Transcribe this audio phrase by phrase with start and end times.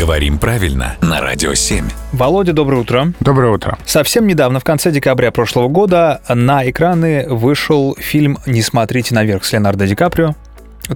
[0.00, 1.84] Говорим правильно на Радио 7.
[2.12, 3.12] Володя, доброе утро.
[3.20, 3.78] Доброе утро.
[3.84, 9.52] Совсем недавно, в конце декабря прошлого года, на экраны вышел фильм «Не смотрите наверх» с
[9.52, 10.34] Леонардо Ди Каприо.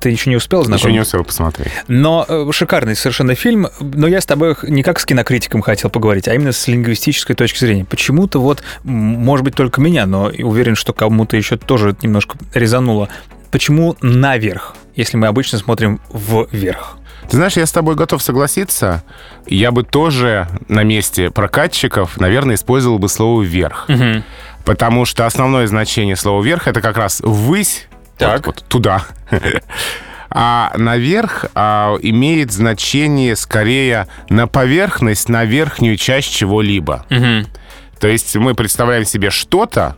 [0.00, 0.88] Ты еще не успел знакомиться?
[0.88, 1.70] Еще не успел посмотреть.
[1.86, 3.68] Но э, шикарный совершенно фильм.
[3.78, 7.58] Но я с тобой не как с кинокритиком хотел поговорить, а именно с лингвистической точки
[7.58, 7.84] зрения.
[7.84, 13.10] Почему-то вот, может быть, только меня, но уверен, что кому-то еще тоже немножко резануло.
[13.50, 16.00] Почему наверх, если мы обычно смотрим
[16.50, 16.96] вверх?
[17.28, 19.02] Ты знаешь, я с тобой готов согласиться.
[19.46, 23.88] Я бы тоже на месте прокатчиков, наверное, использовал бы слово «вверх».
[24.64, 27.86] Потому что основное значение слова «вверх»— это как раз «ввысь»,
[28.16, 28.46] Так.
[28.46, 29.04] вот, вот туда.
[30.36, 37.06] А наверх а, имеет значение скорее на поверхность, на верхнюю часть чего-либо.
[38.00, 39.96] То есть мы представляем себе что-то,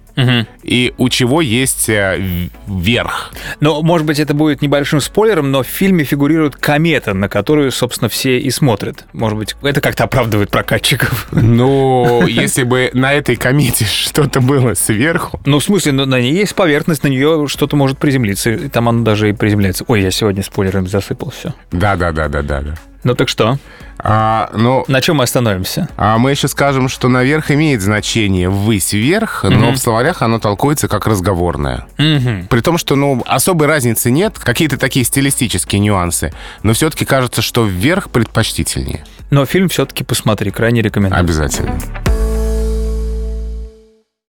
[0.62, 3.32] и у чего есть э, верх.
[3.60, 8.08] Ну, может быть, это будет небольшим спойлером, но в фильме фигурирует комета, на которую, собственно,
[8.08, 9.04] все и смотрят.
[9.12, 11.28] Может быть, это как-то оправдывает прокатчиков.
[11.32, 16.32] Но если бы на этой комете что-то было сверху, Ну, в смысле, ну, на ней
[16.32, 18.50] есть поверхность, на нее что-то может приземлиться.
[18.50, 19.84] И там оно даже и приземляется.
[19.86, 21.52] Ой, я сегодня спойлерами засыпал все.
[21.72, 22.74] да-да-да-да-да.
[23.06, 23.56] Ну так что?
[23.98, 25.88] А, ну, На чем мы остановимся?
[25.96, 30.88] а мы еще скажем, что наверх имеет значение ввысь вверх, но в словарях оно толкуется
[30.88, 31.86] как разговорное.
[31.98, 32.48] Мгм.
[32.48, 36.32] При том, что ну, особой разницы нет, какие-то такие стилистические нюансы,
[36.64, 39.04] но все-таки кажется, что вверх предпочтительнее.
[39.30, 41.20] Но фильм все-таки посмотри, крайне рекомендую.
[41.20, 41.78] Обязательно.